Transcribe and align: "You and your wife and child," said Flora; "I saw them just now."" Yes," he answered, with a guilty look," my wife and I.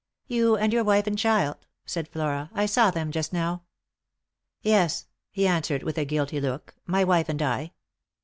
"You 0.25 0.57
and 0.57 0.73
your 0.73 0.83
wife 0.83 1.05
and 1.05 1.15
child," 1.15 1.57
said 1.85 2.07
Flora; 2.07 2.49
"I 2.55 2.65
saw 2.65 2.89
them 2.89 3.11
just 3.11 3.31
now."" 3.31 3.61
Yes," 4.63 5.05
he 5.29 5.45
answered, 5.45 5.83
with 5.83 5.99
a 5.99 6.05
guilty 6.05 6.41
look," 6.41 6.73
my 6.87 7.03
wife 7.03 7.29
and 7.29 7.39
I. 7.39 7.73